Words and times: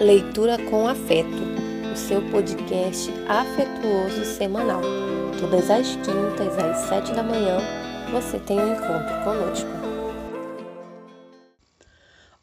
Leitura 0.00 0.58
com 0.68 0.88
Afeto, 0.88 1.28
o 1.92 1.96
seu 1.96 2.20
podcast 2.32 3.08
afetuoso 3.28 4.24
semanal. 4.24 4.82
Todas 5.38 5.70
as 5.70 5.86
quintas 5.86 6.58
às 6.58 6.88
sete 6.88 7.12
da 7.12 7.22
manhã 7.22 7.58
você 8.10 8.40
tem 8.40 8.58
um 8.58 8.72
encontro 8.72 9.22
conosco. 9.22 9.68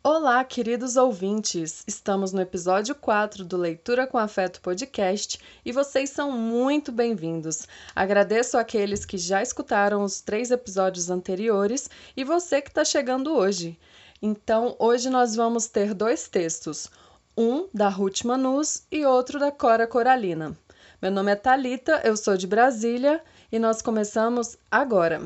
Olá, 0.02 0.42
queridos 0.46 0.96
ouvintes! 0.96 1.84
Estamos 1.86 2.32
no 2.32 2.40
episódio 2.40 2.96
4 2.96 3.44
do 3.44 3.58
Leitura 3.58 4.08
com 4.08 4.18
Afeto 4.18 4.62
podcast 4.62 5.38
e 5.66 5.74
vocês 5.74 6.10
são 6.10 6.32
muito 6.32 6.90
bem-vindos. 6.90 7.68
Agradeço 7.94 8.58
àqueles 8.58 9.04
que 9.04 9.18
já 9.18 9.42
escutaram 9.42 10.04
os 10.06 10.22
três 10.22 10.52
episódios 10.52 11.10
anteriores 11.10 11.90
e 12.16 12.24
você 12.24 12.62
que 12.62 12.70
está 12.70 12.86
chegando 12.86 13.36
hoje. 13.36 13.78
Então, 14.22 14.74
hoje 14.80 15.10
nós 15.10 15.36
vamos 15.36 15.68
ter 15.68 15.94
dois 15.94 16.30
textos 16.30 16.90
um 17.38 17.68
da 17.74 17.90
Ruth 17.90 18.24
Manus 18.24 18.84
e 18.92 19.06
outro 19.06 19.40
da 19.40 19.52
Cora 19.52 19.88
Coralina. 19.88 20.58
Meu 21.02 21.12
nome 21.12 21.32
é 21.32 21.36
Talita, 21.36 22.02
eu 22.04 22.16
sou 22.16 22.38
de 22.38 22.46
Brasília 22.46 23.24
e 23.52 23.58
nós 23.58 23.82
começamos 23.82 24.58
agora. 24.70 25.22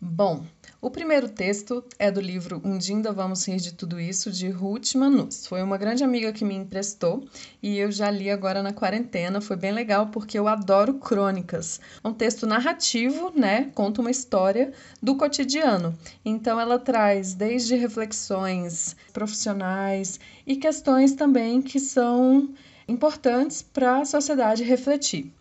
Bom, 0.00 0.44
o 0.84 0.90
primeiro 0.90 1.30
texto 1.30 1.82
é 1.98 2.10
do 2.10 2.20
livro 2.20 2.60
Um 2.62 2.76
Dia 2.76 2.94
Ainda 2.94 3.10
Vamos 3.10 3.48
Rir 3.48 3.56
de 3.56 3.72
Tudo 3.72 3.98
Isso, 3.98 4.30
de 4.30 4.50
Ruth 4.50 4.96
Manus. 4.96 5.46
Foi 5.46 5.62
uma 5.62 5.78
grande 5.78 6.04
amiga 6.04 6.30
que 6.30 6.44
me 6.44 6.54
emprestou 6.54 7.26
e 7.62 7.78
eu 7.78 7.90
já 7.90 8.10
li 8.10 8.28
agora 8.28 8.62
na 8.62 8.70
quarentena. 8.70 9.40
Foi 9.40 9.56
bem 9.56 9.72
legal 9.72 10.08
porque 10.08 10.38
eu 10.38 10.46
adoro 10.46 10.92
crônicas. 10.92 11.80
É 12.04 12.06
um 12.06 12.12
texto 12.12 12.46
narrativo, 12.46 13.32
né? 13.34 13.70
Conta 13.74 14.02
uma 14.02 14.10
história 14.10 14.74
do 15.02 15.16
cotidiano. 15.16 15.98
Então 16.22 16.60
ela 16.60 16.78
traz 16.78 17.32
desde 17.32 17.76
reflexões 17.76 18.94
profissionais 19.10 20.20
e 20.46 20.54
questões 20.54 21.14
também 21.14 21.62
que 21.62 21.80
são 21.80 22.50
importantes 22.86 23.62
para 23.62 24.02
a 24.02 24.04
sociedade 24.04 24.62
refletir. 24.62 25.32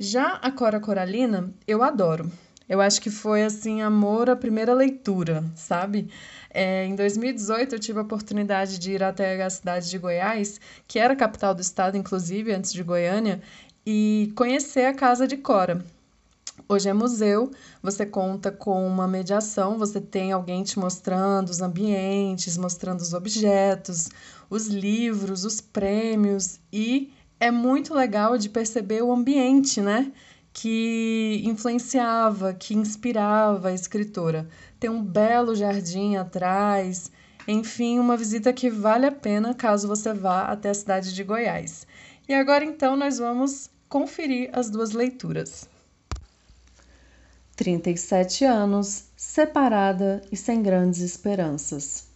Já 0.00 0.32
a 0.42 0.50
Cora 0.50 0.80
Coralina, 0.80 1.54
eu 1.64 1.80
adoro. 1.80 2.28
Eu 2.70 2.80
acho 2.80 3.00
que 3.00 3.10
foi 3.10 3.42
assim 3.42 3.82
amor 3.82 4.30
à 4.30 4.36
primeira 4.36 4.72
leitura, 4.72 5.42
sabe? 5.56 6.08
É, 6.48 6.86
em 6.86 6.94
2018 6.94 7.74
eu 7.74 7.80
tive 7.80 7.98
a 7.98 8.02
oportunidade 8.02 8.78
de 8.78 8.92
ir 8.92 9.02
até 9.02 9.42
a 9.42 9.50
cidade 9.50 9.90
de 9.90 9.98
Goiás, 9.98 10.60
que 10.86 10.96
era 10.96 11.14
a 11.14 11.16
capital 11.16 11.52
do 11.52 11.60
estado, 11.60 11.96
inclusive 11.96 12.52
antes 12.52 12.72
de 12.72 12.84
Goiânia, 12.84 13.42
e 13.84 14.32
conhecer 14.36 14.84
a 14.84 14.94
casa 14.94 15.26
de 15.26 15.36
Cora. 15.36 15.84
Hoje 16.68 16.88
é 16.88 16.92
museu, 16.92 17.50
você 17.82 18.06
conta 18.06 18.52
com 18.52 18.86
uma 18.86 19.08
mediação, 19.08 19.76
você 19.76 20.00
tem 20.00 20.30
alguém 20.30 20.62
te 20.62 20.78
mostrando 20.78 21.48
os 21.48 21.60
ambientes, 21.60 22.56
mostrando 22.56 23.00
os 23.00 23.12
objetos, 23.12 24.10
os 24.48 24.68
livros, 24.68 25.44
os 25.44 25.60
prêmios 25.60 26.60
e 26.72 27.12
é 27.40 27.50
muito 27.50 27.92
legal 27.92 28.38
de 28.38 28.48
perceber 28.48 29.02
o 29.02 29.10
ambiente, 29.10 29.80
né? 29.80 30.12
Que 30.52 31.42
influenciava, 31.44 32.52
que 32.52 32.74
inspirava 32.74 33.68
a 33.68 33.74
escritora. 33.74 34.48
Tem 34.78 34.90
um 34.90 35.02
belo 35.02 35.54
jardim 35.54 36.16
atrás, 36.16 37.10
enfim, 37.46 37.98
uma 37.98 38.16
visita 38.16 38.52
que 38.52 38.70
vale 38.70 39.06
a 39.06 39.12
pena 39.12 39.54
caso 39.54 39.88
você 39.88 40.12
vá 40.12 40.42
até 40.42 40.70
a 40.70 40.74
cidade 40.74 41.14
de 41.14 41.24
Goiás. 41.24 41.86
E 42.28 42.34
agora 42.34 42.64
então 42.64 42.96
nós 42.96 43.18
vamos 43.18 43.70
conferir 43.88 44.50
as 44.52 44.70
duas 44.70 44.92
leituras. 44.92 45.68
37 47.56 48.44
anos, 48.44 49.04
separada 49.16 50.22
e 50.32 50.36
sem 50.36 50.62
grandes 50.62 51.00
esperanças. 51.00 52.08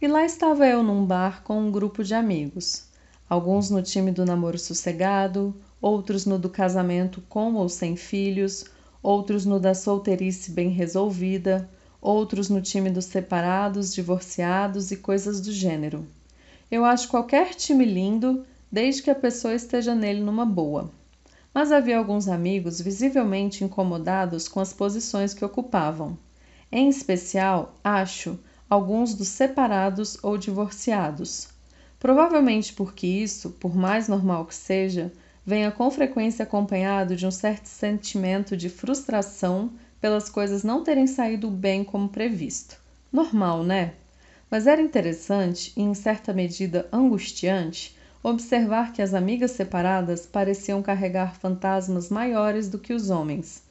E 0.00 0.08
lá 0.08 0.24
estava 0.24 0.66
eu 0.66 0.82
num 0.82 1.04
bar 1.04 1.42
com 1.42 1.60
um 1.60 1.70
grupo 1.70 2.02
de 2.02 2.14
amigos, 2.14 2.89
alguns 3.30 3.70
no 3.70 3.80
time 3.80 4.10
do 4.10 4.24
namoro 4.24 4.58
sossegado, 4.58 5.54
outros 5.80 6.26
no 6.26 6.36
do 6.36 6.50
casamento 6.50 7.22
com 7.28 7.54
ou 7.54 7.68
sem 7.68 7.94
filhos, 7.94 8.64
outros 9.00 9.46
no 9.46 9.60
da 9.60 9.72
solteirice 9.72 10.50
bem 10.50 10.68
resolvida, 10.70 11.70
outros 12.02 12.48
no 12.48 12.60
time 12.60 12.90
dos 12.90 13.04
separados, 13.04 13.94
divorciados 13.94 14.90
e 14.90 14.96
coisas 14.96 15.40
do 15.40 15.52
gênero. 15.52 16.04
Eu 16.68 16.84
acho 16.84 17.08
qualquer 17.08 17.54
time 17.54 17.84
lindo, 17.84 18.44
desde 18.70 19.02
que 19.02 19.10
a 19.10 19.14
pessoa 19.14 19.54
esteja 19.54 19.94
nele 19.94 20.20
numa 20.20 20.44
boa. 20.44 20.90
Mas 21.54 21.70
havia 21.70 21.98
alguns 21.98 22.26
amigos 22.26 22.80
visivelmente 22.80 23.62
incomodados 23.62 24.48
com 24.48 24.58
as 24.58 24.72
posições 24.72 25.32
que 25.32 25.44
ocupavam. 25.44 26.18
Em 26.70 26.88
especial, 26.88 27.76
acho, 27.82 28.36
alguns 28.68 29.14
dos 29.14 29.28
separados 29.28 30.18
ou 30.20 30.36
divorciados. 30.36 31.48
Provavelmente 32.00 32.72
porque 32.72 33.06
isso, 33.06 33.50
por 33.60 33.76
mais 33.76 34.08
normal 34.08 34.44
que 34.44 34.54
seja, 34.56 35.12
venha 35.46 35.70
com 35.70 35.88
frequência 35.90 36.42
acompanhado 36.42 37.14
de 37.14 37.24
um 37.26 37.30
certo 37.30 37.66
sentimento 37.66 38.56
de 38.56 38.68
frustração 38.68 39.70
pelas 40.00 40.28
coisas 40.28 40.64
não 40.64 40.82
terem 40.82 41.06
saído 41.06 41.48
bem 41.50 41.84
como 41.84 42.08
previsto. 42.08 42.80
Normal, 43.12 43.62
né? 43.62 43.92
Mas 44.50 44.66
era 44.66 44.80
interessante 44.82 45.72
e, 45.76 45.82
em 45.82 45.94
certa 45.94 46.32
medida, 46.32 46.88
angustiante 46.92 47.94
observar 48.22 48.92
que 48.92 49.02
as 49.02 49.14
amigas 49.14 49.52
separadas 49.52 50.26
pareciam 50.26 50.82
carregar 50.82 51.36
fantasmas 51.36 52.08
maiores 52.10 52.68
do 52.68 52.78
que 52.78 52.92
os 52.94 53.10
homens. 53.10 53.62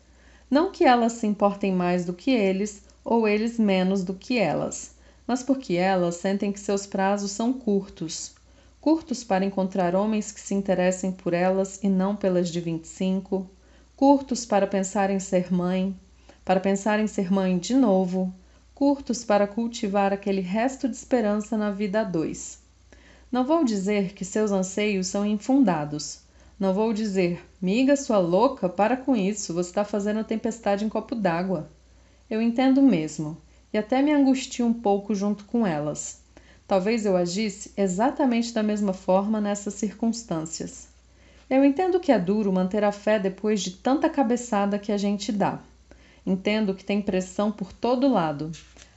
Não 0.49 0.71
que 0.71 0.83
elas 0.85 1.13
se 1.13 1.27
importem 1.27 1.71
mais 1.73 2.05
do 2.05 2.13
que 2.13 2.31
eles 2.31 2.81
ou 3.03 3.27
eles 3.27 3.59
menos 3.59 4.03
do 4.03 4.13
que 4.13 4.37
elas, 4.39 4.91
mas 5.29 5.43
porque 5.43 5.75
elas 5.75 6.15
sentem 6.15 6.51
que 6.51 6.59
seus 6.59 6.85
prazos 6.85 7.31
são 7.31 7.53
curtos 7.53 8.37
curtos 8.81 9.23
para 9.23 9.45
encontrar 9.45 9.93
homens 9.93 10.31
que 10.31 10.39
se 10.39 10.53
interessem 10.53 11.11
por 11.11 11.33
elas 11.33 11.79
e 11.83 11.89
não 11.89 12.15
pelas 12.15 12.49
de 12.49 12.61
25, 12.61 13.49
curtos 13.95 14.45
para 14.45 14.65
pensar 14.65 15.09
em 15.09 15.19
ser 15.19 15.51
mãe, 15.51 15.95
para 16.45 16.59
pensar 16.59 16.99
em 16.99 17.07
ser 17.07 17.31
mãe 17.31 17.57
de 17.57 17.75
novo, 17.75 18.33
curtos 18.73 19.25
para 19.25 19.45
cultivar 19.45 20.13
aquele 20.13 20.41
resto 20.41 20.87
de 20.87 20.95
esperança 20.95 21.57
na 21.57 21.71
vida 21.71 22.01
a 22.01 22.03
dois. 22.03 22.59
Não 23.31 23.45
vou 23.45 23.65
dizer 23.65 24.13
que 24.13 24.23
seus 24.23 24.51
anseios 24.51 25.07
são 25.07 25.25
infundados. 25.25 26.21
Não 26.57 26.73
vou 26.73 26.93
dizer, 26.93 27.45
miga 27.61 27.95
sua 27.95 28.17
louca, 28.17 28.67
para 28.67 28.97
com 28.97 29.15
isso, 29.15 29.53
você 29.53 29.69
está 29.69 29.83
fazendo 29.83 30.23
tempestade 30.23 30.83
em 30.83 30.89
copo 30.89 31.15
d'água. 31.15 31.69
Eu 32.29 32.41
entendo 32.41 32.81
mesmo, 32.81 33.37
e 33.73 33.77
até 33.77 34.01
me 34.01 34.11
angustio 34.11 34.65
um 34.65 34.73
pouco 34.73 35.13
junto 35.13 35.45
com 35.45 35.65
elas. 35.65 36.21
Talvez 36.67 37.05
eu 37.05 37.15
agisse 37.15 37.71
exatamente 37.75 38.53
da 38.53 38.61
mesma 38.61 38.93
forma 38.93 39.41
nessas 39.41 39.73
circunstâncias. 39.73 40.87
Eu 41.49 41.65
entendo 41.65 41.99
que 41.99 42.11
é 42.11 42.19
duro 42.19 42.53
manter 42.53 42.83
a 42.83 42.91
fé 42.91 43.17
depois 43.17 43.61
de 43.61 43.71
tanta 43.71 44.07
cabeçada 44.07 44.77
que 44.77 44.91
a 44.91 44.97
gente 44.97 45.31
dá. 45.31 45.59
Entendo 46.23 46.75
que 46.75 46.85
tem 46.85 47.01
pressão 47.01 47.51
por 47.51 47.73
todo 47.73 48.07
lado. 48.07 48.51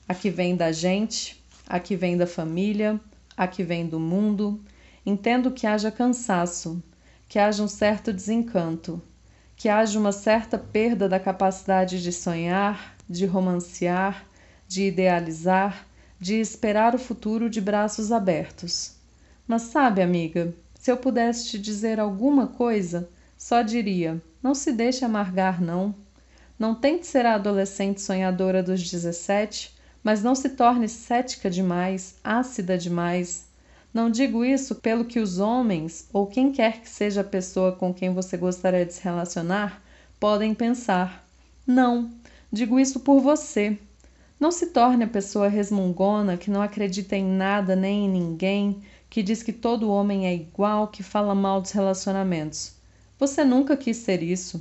A 0.06 0.14
que 0.14 0.28
vem 0.28 0.54
da 0.54 0.70
gente, 0.70 1.42
a 1.66 1.80
que 1.80 1.96
vem 1.96 2.14
da 2.14 2.26
família, 2.26 3.00
a 3.34 3.46
que 3.46 3.64
vem 3.64 3.86
do 3.86 3.98
mundo. 3.98 4.60
Entendo 5.06 5.50
que 5.50 5.66
haja 5.66 5.90
cansaço, 5.90 6.82
que 7.26 7.38
haja 7.38 7.62
um 7.62 7.68
certo 7.68 8.12
desencanto, 8.12 9.00
que 9.56 9.70
haja 9.70 9.98
uma 9.98 10.12
certa 10.12 10.58
perda 10.58 11.08
da 11.08 11.18
capacidade 11.18 12.02
de 12.02 12.12
sonhar, 12.12 12.94
de 13.08 13.24
romancear, 13.24 14.26
de 14.72 14.84
idealizar 14.88 15.86
de 16.22 16.36
esperar 16.36 16.94
o 16.94 17.00
futuro 17.00 17.50
de 17.50 17.60
braços 17.60 18.12
abertos. 18.12 18.92
Mas 19.44 19.62
sabe, 19.62 20.00
amiga, 20.00 20.54
se 20.72 20.88
eu 20.88 20.96
pudesse 20.96 21.48
te 21.48 21.58
dizer 21.58 21.98
alguma 21.98 22.46
coisa, 22.46 23.10
só 23.36 23.60
diria: 23.60 24.22
não 24.40 24.54
se 24.54 24.70
deixe 24.70 25.04
amargar, 25.04 25.60
não. 25.60 25.92
Não 26.56 26.76
tente 26.76 27.08
ser 27.08 27.26
a 27.26 27.34
adolescente 27.34 28.00
sonhadora 28.00 28.62
dos 28.62 28.88
17, 28.88 29.74
mas 30.00 30.22
não 30.22 30.36
se 30.36 30.50
torne 30.50 30.88
cética 30.88 31.50
demais, 31.50 32.14
ácida 32.22 32.78
demais. 32.78 33.46
Não 33.92 34.08
digo 34.08 34.44
isso 34.44 34.76
pelo 34.76 35.04
que 35.04 35.18
os 35.18 35.40
homens, 35.40 36.08
ou 36.12 36.28
quem 36.28 36.52
quer 36.52 36.82
que 36.82 36.88
seja 36.88 37.22
a 37.22 37.24
pessoa 37.24 37.72
com 37.72 37.92
quem 37.92 38.14
você 38.14 38.36
gostaria 38.36 38.86
de 38.86 38.94
se 38.94 39.02
relacionar, 39.02 39.82
podem 40.20 40.54
pensar. 40.54 41.26
Não, 41.66 42.12
digo 42.52 42.78
isso 42.78 43.00
por 43.00 43.18
você, 43.20 43.76
não 44.42 44.50
se 44.50 44.66
torne 44.66 45.04
a 45.04 45.08
pessoa 45.08 45.46
resmungona 45.46 46.36
que 46.36 46.50
não 46.50 46.60
acredita 46.60 47.14
em 47.14 47.24
nada 47.24 47.76
nem 47.76 48.06
em 48.06 48.08
ninguém, 48.08 48.82
que 49.08 49.22
diz 49.22 49.40
que 49.40 49.52
todo 49.52 49.88
homem 49.88 50.26
é 50.26 50.34
igual, 50.34 50.88
que 50.88 51.00
fala 51.00 51.32
mal 51.32 51.60
dos 51.60 51.70
relacionamentos. 51.70 52.74
Você 53.20 53.44
nunca 53.44 53.76
quis 53.76 53.98
ser 53.98 54.20
isso. 54.20 54.60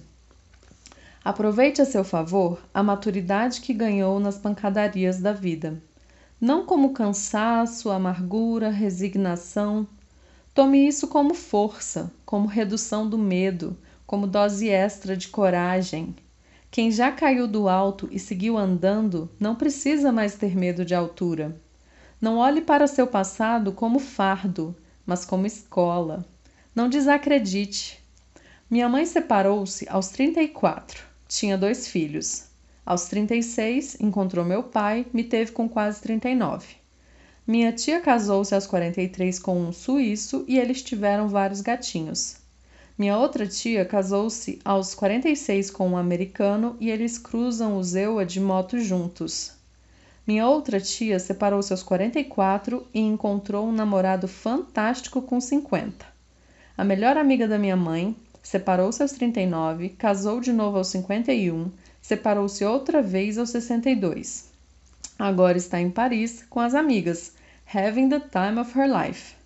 Aproveite 1.25 1.81
a 1.81 1.85
seu 1.85 2.03
favor 2.03 2.61
a 2.71 2.83
maturidade 2.83 3.59
que 3.59 3.73
ganhou 3.73 4.19
nas 4.19 4.37
pancadarias 4.37 5.19
da 5.19 5.33
vida. 5.33 5.81
Não 6.39 6.63
como 6.63 6.93
cansaço, 6.93 7.89
amargura, 7.89 8.69
resignação. 8.69 9.87
Tome 10.53 10.87
isso 10.87 11.07
como 11.07 11.33
força, 11.33 12.11
como 12.23 12.47
redução 12.47 13.09
do 13.09 13.17
medo, 13.17 13.75
como 14.05 14.27
dose 14.27 14.69
extra 14.69 15.17
de 15.17 15.29
coragem. 15.29 16.15
Quem 16.71 16.89
já 16.89 17.11
caiu 17.11 17.49
do 17.49 17.67
alto 17.67 18.07
e 18.09 18.17
seguiu 18.17 18.57
andando 18.57 19.29
não 19.37 19.55
precisa 19.55 20.09
mais 20.09 20.35
ter 20.35 20.55
medo 20.55 20.85
de 20.85 20.95
altura. 20.95 21.59
Não 22.19 22.37
olhe 22.37 22.61
para 22.61 22.87
seu 22.87 23.05
passado 23.05 23.73
como 23.73 23.99
fardo, 23.99 24.73
mas 25.05 25.25
como 25.25 25.45
escola. 25.45 26.25
Não 26.73 26.87
desacredite. 26.87 28.01
Minha 28.69 28.87
mãe 28.87 29.05
separou-se 29.05 29.85
aos 29.89 30.07
34. 30.11 31.03
Tinha 31.27 31.57
dois 31.57 31.89
filhos. 31.89 32.45
Aos 32.85 33.03
36, 33.05 33.99
encontrou 33.99 34.45
meu 34.45 34.63
pai, 34.63 35.05
me 35.11 35.25
teve 35.25 35.51
com 35.51 35.67
quase 35.67 36.01
39. 36.01 36.75
Minha 37.45 37.73
tia 37.73 37.99
casou-se 37.99 38.55
aos 38.55 38.65
43 38.65 39.39
com 39.39 39.59
um 39.59 39.73
suíço 39.73 40.45
e 40.47 40.57
eles 40.57 40.81
tiveram 40.81 41.27
vários 41.27 41.59
gatinhos. 41.59 42.40
Minha 42.97 43.17
outra 43.17 43.47
tia 43.47 43.85
casou-se 43.85 44.59
aos 44.63 44.93
46 44.93 45.71
com 45.71 45.89
um 45.89 45.97
americano 45.97 46.75
e 46.79 46.89
eles 46.89 47.17
cruzam 47.17 47.77
o 47.77 47.83
Zewa 47.83 48.25
de 48.25 48.39
moto 48.39 48.79
juntos. 48.79 49.53
Minha 50.27 50.47
outra 50.47 50.79
tia 50.79 51.19
separou-se 51.19 51.73
aos 51.73 51.81
44 51.81 52.85
e 52.93 52.99
encontrou 52.99 53.67
um 53.67 53.71
namorado 53.71 54.27
fantástico 54.27 55.21
com 55.21 55.41
50. 55.41 56.05
A 56.77 56.83
melhor 56.83 57.17
amiga 57.17 57.47
da 57.47 57.57
minha 57.57 57.75
mãe 57.75 58.15
separou-se 58.43 59.01
aos 59.01 59.11
39, 59.11 59.89
casou 59.89 60.39
de 60.39 60.51
novo 60.51 60.77
aos 60.77 60.87
51, 60.87 61.71
separou-se 62.01 62.63
outra 62.65 63.01
vez 63.01 63.37
aos 63.37 63.49
62. 63.49 64.49
Agora 65.17 65.57
está 65.57 65.79
em 65.79 65.89
Paris 65.89 66.43
com 66.49 66.59
as 66.59 66.73
amigas, 66.73 67.33
having 67.73 68.09
the 68.09 68.19
time 68.19 68.59
of 68.59 68.77
her 68.77 68.87
life. 68.87 69.40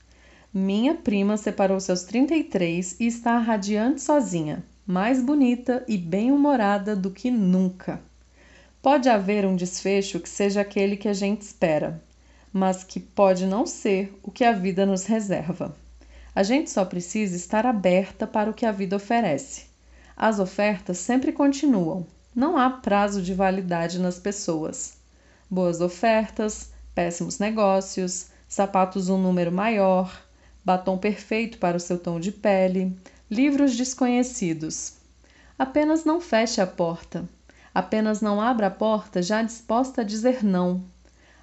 Minha 0.58 0.96
prima 0.96 1.36
separou-se 1.36 1.92
aos 1.92 2.04
33 2.04 2.96
e 3.02 3.08
está 3.08 3.38
radiante 3.40 4.00
sozinha, 4.00 4.64
mais 4.88 5.22
bonita 5.22 5.84
e 5.86 5.98
bem-humorada 5.98 6.96
do 6.96 7.12
que 7.12 7.30
nunca. 7.30 8.00
Pode 8.82 9.10
haver 9.10 9.46
um 9.46 9.54
desfecho 9.54 10.18
que 10.18 10.30
seja 10.30 10.62
aquele 10.62 10.96
que 10.96 11.10
a 11.10 11.14
gente 11.14 11.42
espera, 11.42 12.02
mas 12.54 12.86
que 12.86 13.02
pode 13.02 13.46
não 13.46 13.66
ser 13.66 14.18
o 14.24 14.32
que 14.32 14.46
a 14.46 14.54
vida 14.54 14.86
nos 14.86 15.06
reserva. 15.06 15.76
A 16.34 16.42
gente 16.42 16.70
só 16.70 16.86
precisa 16.86 17.36
estar 17.36 17.66
aberta 17.66 18.26
para 18.26 18.50
o 18.50 18.54
que 18.54 18.66
a 18.66 18.72
vida 18.72 18.96
oferece. 18.96 19.66
As 20.16 20.40
ofertas 20.40 21.00
sempre 21.00 21.34
continuam, 21.34 22.08
não 22.34 22.58
há 22.58 22.70
prazo 22.70 23.22
de 23.22 23.34
validade 23.34 24.00
nas 24.00 24.20
pessoas. 24.20 24.94
Boas 25.50 25.82
ofertas, 25.82 26.72
péssimos 26.94 27.40
negócios, 27.40 28.28
sapatos 28.48 29.10
um 29.10 29.18
número 29.18 29.52
maior, 29.52 30.25
batom 30.66 30.98
perfeito 30.98 31.60
para 31.60 31.78
o 31.78 31.80
seu 31.80 32.00
tom 32.00 32.20
de 32.20 32.32
pele, 32.32 32.92
livros 33.30 33.78
desconhecidos. 33.78 34.94
Apenas 35.58 36.04
não 36.04 36.20
feche 36.20 36.60
a 36.60 36.66
porta. 36.66 37.24
Apenas 37.74 38.20
não 38.20 38.42
abra 38.42 38.68
a 38.68 38.72
porta 38.72 39.22
já 39.22 39.44
disposta 39.44 40.02
a 40.02 40.04
dizer 40.04 40.44
não. 40.44 40.84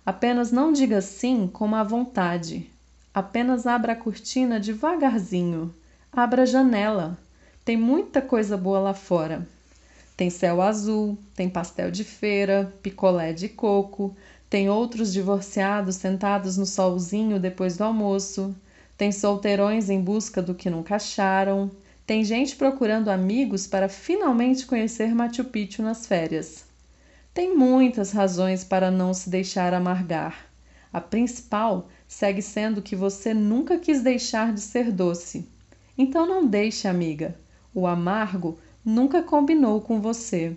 Apenas 0.05 0.51
não 0.51 0.73
diga 0.73 1.01
sim 1.01 1.47
com 1.47 1.69
má 1.69 1.85
vontade. 1.85 2.69
Apenas 3.15 3.67
abra 3.67 3.93
a 3.93 3.97
cortina 3.97 4.59
devagarzinho. 4.59 5.73
Abra 6.13 6.43
a 6.43 6.47
janela. 6.47 7.17
Tem 7.65 7.77
muita 7.77 8.21
coisa 8.21 8.57
boa 8.57 8.81
lá 8.81 8.95
fora. 8.95 9.47
Tem 10.17 10.29
céu 10.31 10.61
azul, 10.61 11.17
tem 11.35 11.49
pastel 11.49 11.91
de 11.91 12.05
feira, 12.05 12.73
picolé 12.83 13.33
de 13.33 13.49
coco, 13.49 14.15
tem 14.51 14.69
outros 14.69 15.13
divorciados 15.13 15.97
sentados 15.97 16.57
no 16.57 16.67
solzinho 16.67 17.41
depois 17.41 17.77
do 17.77 17.85
almoço, 17.85 18.55
tem 19.03 19.11
solteirões 19.11 19.91
em 19.91 20.01
busca 20.01 20.41
do 20.41 20.55
que 20.55 20.71
nunca 20.71 20.95
acharam. 20.95 21.69
Tem 22.07 22.23
gente 22.25 22.55
procurando 22.55 23.11
amigos 23.11 23.67
para 23.67 23.89
finalmente 23.89 24.65
conhecer 24.65 25.13
Machu 25.13 25.43
Picchu 25.43 25.83
nas 25.83 26.07
férias. 26.07 26.65
Tem 27.35 27.53
muitas 27.53 28.13
razões 28.13 28.63
para 28.63 28.93
não 28.93 29.13
se 29.13 29.29
deixar 29.29 29.75
amargar. 29.75 30.47
A 30.93 31.01
principal 31.01 31.89
segue 32.07 32.41
sendo 32.41 32.81
que 32.81 32.95
você 32.95 33.35
nunca 33.35 33.77
quis 33.77 34.03
deixar 34.03 34.53
de 34.53 34.61
ser 34.61 34.93
doce. 34.93 35.49
Então 35.99 36.25
não 36.25 36.47
deixe, 36.47 36.87
amiga. 36.87 37.37
O 37.75 37.89
amargo 37.89 38.57
nunca 38.85 39.21
combinou 39.21 39.81
com 39.81 40.01
você. 40.01 40.57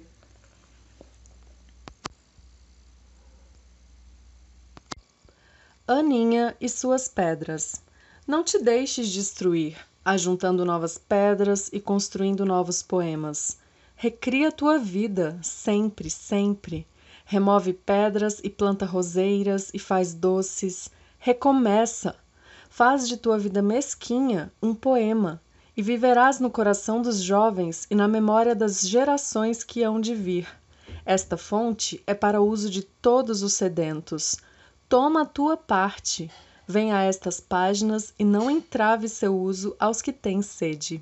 Aninha 5.87 6.55
e 6.61 6.69
suas 6.69 7.07
pedras. 7.07 7.83
Não 8.27 8.43
te 8.43 8.57
deixes 8.57 9.09
destruir, 9.09 9.77
ajuntando 10.03 10.65
novas 10.65 10.97
pedras 10.97 11.69
e 11.71 11.79
construindo 11.79 12.43
novos 12.43 12.81
poemas. 12.81 13.59
Recria 13.95 14.51
tua 14.51 14.79
vida, 14.79 15.37
sempre, 15.43 16.09
sempre. 16.09 16.87
Remove 17.23 17.71
pedras 17.71 18.39
e 18.43 18.49
planta 18.49 18.83
roseiras 18.83 19.69
e 19.75 19.77
faz 19.77 20.15
doces. 20.15 20.89
Recomeça. 21.19 22.15
Faz 22.67 23.07
de 23.07 23.15
tua 23.15 23.37
vida 23.37 23.61
mesquinha 23.61 24.51
um 24.59 24.73
poema 24.73 25.39
e 25.77 25.83
viverás 25.83 26.39
no 26.39 26.49
coração 26.49 27.03
dos 27.03 27.21
jovens 27.21 27.85
e 27.91 27.95
na 27.95 28.07
memória 28.07 28.55
das 28.55 28.81
gerações 28.89 29.63
que 29.63 29.83
hão 29.83 30.01
de 30.01 30.15
vir. 30.15 30.47
Esta 31.05 31.37
fonte 31.37 32.01
é 32.07 32.15
para 32.15 32.41
uso 32.41 32.71
de 32.71 32.81
todos 32.81 33.43
os 33.43 33.53
sedentos. 33.53 34.37
Toma 34.89 35.21
a 35.21 35.25
tua 35.25 35.55
parte. 35.55 36.31
Venha 36.67 36.97
a 36.97 37.03
estas 37.03 37.39
páginas 37.39 38.13
e 38.17 38.23
não 38.23 38.49
entrave 38.49 39.07
seu 39.07 39.37
uso 39.37 39.75
aos 39.79 40.01
que 40.01 40.11
têm 40.11 40.41
sede. 40.41 41.01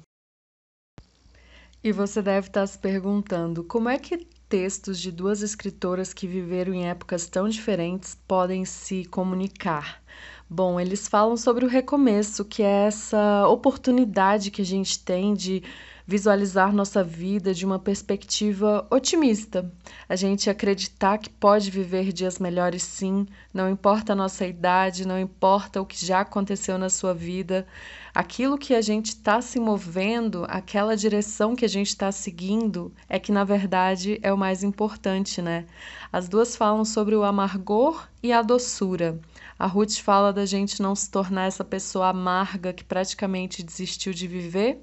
E 1.84 1.92
você 1.92 2.22
deve 2.22 2.48
estar 2.48 2.66
se 2.68 2.78
perguntando 2.78 3.64
como 3.64 3.90
é 3.90 3.98
que 3.98 4.28
textos 4.48 5.00
de 5.00 5.12
duas 5.12 5.42
escritoras 5.42 6.14
que 6.14 6.28
viveram 6.28 6.74
em 6.74 6.88
épocas 6.88 7.28
tão 7.28 7.50
diferentes 7.50 8.16
podem 8.28 8.64
se 8.66 9.04
comunicar. 9.06 10.04
Bom, 10.50 10.80
eles 10.80 11.08
falam 11.08 11.36
sobre 11.36 11.66
o 11.66 11.68
recomeço, 11.68 12.46
que 12.46 12.62
é 12.62 12.86
essa 12.86 13.48
oportunidade 13.48 14.52
que 14.52 14.62
a 14.62 14.66
gente 14.66 15.00
tem 15.00 15.34
de 15.34 15.64
visualizar 16.06 16.74
nossa 16.74 17.04
vida 17.04 17.54
de 17.54 17.66
uma 17.66 17.80
perspectiva 17.80 18.86
otimista. 18.92 19.72
A 20.08 20.16
gente 20.16 20.50
acreditar 20.50 21.18
que 21.18 21.30
pode 21.30 21.72
viver 21.72 22.12
dias 22.12 22.40
melhores 22.40 22.84
sim, 22.84 23.26
não 23.54 23.70
importa 23.70 24.14
a 24.14 24.16
nossa 24.16 24.46
idade, 24.46 25.08
não 25.08 25.20
importa 25.20 25.82
o 25.82 25.86
que 25.86 26.06
já 26.06 26.20
aconteceu 26.22 26.78
na 26.78 26.90
sua 26.90 27.14
vida, 27.14 27.66
aquilo 28.14 28.58
que 28.58 28.76
a 28.76 28.82
gente 28.82 29.08
está 29.08 29.42
se 29.42 29.60
movendo, 29.60 30.46
aquela 30.50 30.96
direção 30.96 31.56
que 31.56 31.66
a 31.66 31.70
gente 31.70 31.88
está 31.88 32.12
seguindo, 32.12 32.94
é 33.08 33.18
que 33.18 33.32
na 33.32 33.44
verdade 33.44 34.20
é 34.22 34.32
o 34.32 34.38
mais 34.38 34.64
importante, 34.64 35.42
né? 35.42 35.66
As 36.12 36.28
duas 36.28 36.56
falam 36.56 36.84
sobre 36.86 37.16
o 37.16 37.24
amargor 37.24 38.08
e 38.22 38.32
a 38.32 38.42
doçura. 38.42 39.20
A 39.58 39.68
Ruth 39.68 39.98
fala 40.00 40.34
da 40.34 40.46
gente 40.46 40.82
não 40.82 40.96
se 40.96 41.10
tornar 41.10 41.46
essa 41.46 41.64
pessoa 41.64 42.10
amarga 42.10 42.74
que 42.74 42.84
praticamente 42.84 43.64
desistiu 43.64 44.14
de 44.14 44.28
viver 44.28 44.82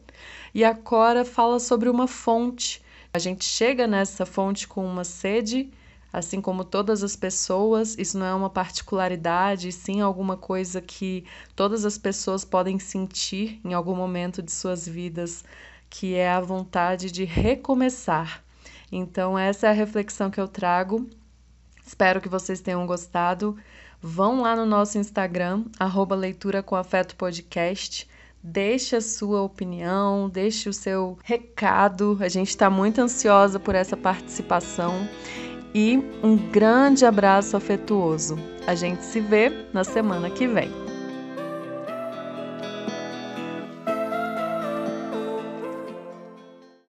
e 0.54 0.64
a 0.64 0.74
Cora 0.74 1.24
fala 1.24 1.58
sobre 1.58 1.88
uma 1.88 2.06
fonte. 2.06 2.82
A 3.12 3.18
gente 3.18 3.44
chega 3.44 3.86
nessa 3.86 4.24
fonte 4.24 4.68
com 4.68 4.84
uma 4.86 5.04
sede, 5.04 5.70
assim 6.12 6.40
como 6.40 6.64
todas 6.64 7.02
as 7.02 7.16
pessoas, 7.16 7.96
isso 7.98 8.18
não 8.18 8.26
é 8.26 8.34
uma 8.34 8.50
particularidade, 8.50 9.72
sim 9.72 10.00
alguma 10.00 10.36
coisa 10.36 10.80
que 10.80 11.24
todas 11.56 11.84
as 11.84 11.98
pessoas 11.98 12.44
podem 12.44 12.78
sentir 12.78 13.60
em 13.64 13.74
algum 13.74 13.94
momento 13.94 14.42
de 14.42 14.52
suas 14.52 14.86
vidas, 14.86 15.44
que 15.88 16.14
é 16.14 16.30
a 16.30 16.40
vontade 16.40 17.10
de 17.10 17.24
recomeçar. 17.24 18.44
Então, 18.92 19.38
essa 19.38 19.66
é 19.66 19.70
a 19.70 19.74
reflexão 19.74 20.30
que 20.30 20.40
eu 20.40 20.48
trago. 20.48 21.08
Espero 21.84 22.20
que 22.20 22.28
vocês 22.28 22.60
tenham 22.60 22.86
gostado. 22.86 23.56
Vão 24.02 24.40
lá 24.40 24.56
no 24.56 24.64
nosso 24.64 24.98
Instagram, 24.98 25.64
arroba 25.78 26.14
leitura 26.14 26.62
com 26.62 26.74
afeto 26.74 27.16
podcast 27.16 28.08
Deixe 28.42 28.96
a 28.96 29.02
sua 29.02 29.42
opinião, 29.42 30.28
deixe 30.30 30.68
o 30.68 30.72
seu 30.72 31.18
recado. 31.22 32.16
A 32.20 32.28
gente 32.28 32.48
está 32.48 32.70
muito 32.70 32.98
ansiosa 33.00 33.60
por 33.60 33.74
essa 33.74 33.96
participação. 33.96 35.06
E 35.74 35.98
um 36.22 36.36
grande 36.36 37.04
abraço 37.04 37.56
afetuoso. 37.56 38.38
A 38.66 38.74
gente 38.74 39.04
se 39.04 39.20
vê 39.20 39.66
na 39.74 39.84
semana 39.84 40.30
que 40.30 40.46
vem. 40.48 40.89